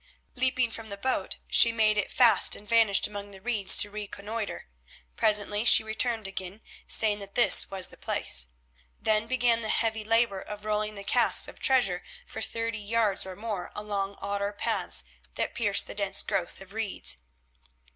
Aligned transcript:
Leaping 0.33 0.71
from 0.71 0.89
the 0.89 0.97
boat 0.97 1.35
she 1.47 1.71
made 1.71 1.95
it 1.95 2.11
fast 2.11 2.55
and 2.55 2.67
vanished 2.67 3.05
among 3.05 3.29
the 3.29 3.39
reeds 3.39 3.77
to 3.77 3.91
reconnoitre. 3.91 4.65
Presently 5.15 5.63
she 5.63 5.83
returned 5.83 6.27
again, 6.27 6.61
saying 6.87 7.19
that 7.19 7.35
this 7.35 7.69
was 7.69 7.89
the 7.89 7.97
place. 7.97 8.47
Then 8.99 9.27
began 9.27 9.61
the 9.61 9.69
heavy 9.69 10.03
labour 10.03 10.41
of 10.41 10.65
rolling 10.65 10.95
the 10.95 11.03
casks 11.03 11.47
of 11.47 11.59
treasure 11.59 12.01
for 12.25 12.41
thirty 12.41 12.79
yards 12.79 13.27
or 13.27 13.35
more 13.35 13.71
along 13.75 14.17
otter 14.19 14.51
paths 14.51 15.03
that 15.35 15.53
pierced 15.53 15.85
the 15.85 15.93
dense 15.93 16.23
growth 16.23 16.61
of 16.61 16.73
reeds. 16.73 17.19